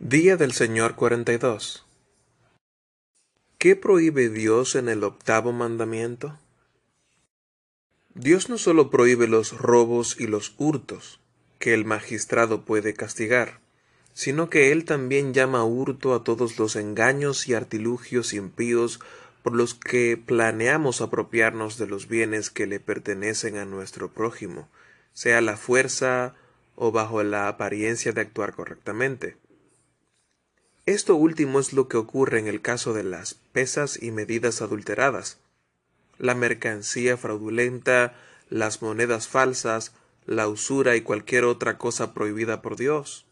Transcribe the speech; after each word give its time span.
Día 0.00 0.36
del 0.36 0.52
Señor 0.52 0.96
42 0.96 1.86
¿Qué 3.58 3.76
prohíbe 3.76 4.28
Dios 4.28 4.74
en 4.74 4.88
el 4.88 5.04
octavo 5.04 5.52
mandamiento? 5.52 6.36
Dios 8.12 8.48
no 8.48 8.58
solo 8.58 8.90
prohíbe 8.90 9.28
los 9.28 9.56
robos 9.56 10.16
y 10.18 10.26
los 10.26 10.56
hurtos, 10.58 11.20
que 11.60 11.74
el 11.74 11.84
magistrado 11.84 12.64
puede 12.64 12.94
castigar, 12.94 13.60
sino 14.14 14.50
que 14.50 14.72
Él 14.72 14.84
también 14.84 15.32
llama 15.32 15.64
hurto 15.64 16.12
a 16.12 16.24
todos 16.24 16.58
los 16.58 16.74
engaños 16.74 17.46
y 17.48 17.54
artilugios 17.54 18.34
impíos 18.34 18.98
por 19.44 19.54
los 19.54 19.74
que 19.74 20.16
planeamos 20.16 21.02
apropiarnos 21.02 21.78
de 21.78 21.86
los 21.86 22.08
bienes 22.08 22.50
que 22.50 22.66
le 22.66 22.80
pertenecen 22.80 23.56
a 23.56 23.64
nuestro 23.64 24.10
prójimo, 24.12 24.68
sea 25.12 25.40
la 25.40 25.56
fuerza 25.56 26.34
o 26.74 26.90
bajo 26.90 27.22
la 27.22 27.46
apariencia 27.46 28.12
de 28.12 28.22
actuar 28.22 28.54
correctamente. 28.54 29.36
Esto 30.86 31.16
último 31.16 31.60
es 31.60 31.72
lo 31.72 31.88
que 31.88 31.96
ocurre 31.96 32.38
en 32.38 32.46
el 32.46 32.60
caso 32.60 32.92
de 32.92 33.04
las 33.04 33.34
pesas 33.34 34.02
y 34.02 34.10
medidas 34.10 34.60
adulteradas, 34.60 35.38
la 36.18 36.34
mercancía 36.34 37.16
fraudulenta, 37.16 38.14
las 38.50 38.82
monedas 38.82 39.26
falsas, 39.26 39.92
la 40.26 40.46
usura 40.46 40.94
y 40.96 41.00
cualquier 41.00 41.44
otra 41.44 41.78
cosa 41.78 42.12
prohibida 42.12 42.60
por 42.60 42.76
Dios. 42.76 43.24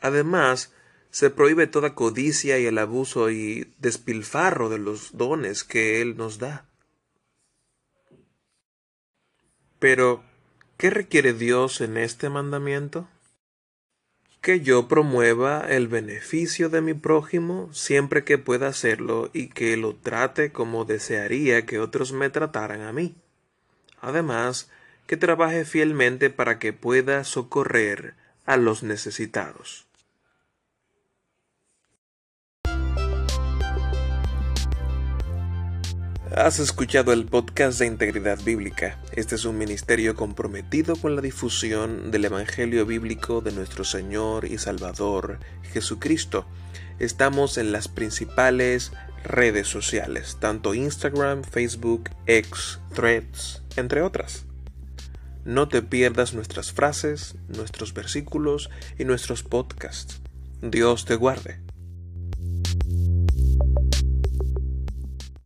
Además, 0.00 0.72
se 1.12 1.30
prohíbe 1.30 1.68
toda 1.68 1.94
codicia 1.94 2.58
y 2.58 2.66
el 2.66 2.78
abuso 2.78 3.30
y 3.30 3.72
despilfarro 3.78 4.68
de 4.68 4.78
los 4.78 5.16
dones 5.16 5.62
que 5.62 6.00
Él 6.00 6.16
nos 6.16 6.38
da. 6.38 6.66
Pero, 9.78 10.24
¿qué 10.78 10.90
requiere 10.90 11.32
Dios 11.32 11.80
en 11.80 11.96
este 11.96 12.28
mandamiento? 12.28 13.08
Que 14.42 14.60
yo 14.60 14.88
promueva 14.88 15.60
el 15.68 15.86
beneficio 15.86 16.68
de 16.68 16.80
mi 16.80 16.94
prójimo 16.94 17.72
siempre 17.72 18.24
que 18.24 18.38
pueda 18.38 18.66
hacerlo 18.66 19.30
y 19.32 19.46
que 19.46 19.76
lo 19.76 19.94
trate 19.94 20.50
como 20.50 20.84
desearía 20.84 21.64
que 21.64 21.78
otros 21.78 22.12
me 22.12 22.28
trataran 22.28 22.80
a 22.80 22.92
mí. 22.92 23.14
Además, 24.00 24.68
que 25.06 25.16
trabaje 25.16 25.64
fielmente 25.64 26.28
para 26.28 26.58
que 26.58 26.72
pueda 26.72 27.22
socorrer 27.22 28.14
a 28.44 28.56
los 28.56 28.82
necesitados. 28.82 29.86
Has 36.34 36.60
escuchado 36.60 37.12
el 37.12 37.26
podcast 37.26 37.78
de 37.78 37.86
Integridad 37.86 38.40
Bíblica. 38.42 38.98
Este 39.12 39.34
es 39.34 39.44
un 39.44 39.58
ministerio 39.58 40.16
comprometido 40.16 40.96
con 40.96 41.14
la 41.14 41.20
difusión 41.20 42.10
del 42.10 42.24
Evangelio 42.24 42.86
bíblico 42.86 43.42
de 43.42 43.52
nuestro 43.52 43.84
Señor 43.84 44.46
y 44.46 44.56
Salvador 44.56 45.40
Jesucristo. 45.74 46.46
Estamos 46.98 47.58
en 47.58 47.70
las 47.70 47.88
principales 47.88 48.92
redes 49.24 49.68
sociales, 49.68 50.38
tanto 50.40 50.72
Instagram, 50.72 51.44
Facebook, 51.44 52.08
X, 52.24 52.80
Threads, 52.94 53.62
entre 53.76 54.00
otras. 54.00 54.46
No 55.44 55.68
te 55.68 55.82
pierdas 55.82 56.32
nuestras 56.32 56.72
frases, 56.72 57.34
nuestros 57.48 57.92
versículos 57.92 58.70
y 58.98 59.04
nuestros 59.04 59.42
podcasts. 59.42 60.22
Dios 60.62 61.04
te 61.04 61.14
guarde. 61.14 61.60